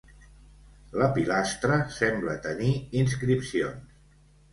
[1.01, 2.71] La pilastra sembla tenir
[3.03, 3.93] inscripcions.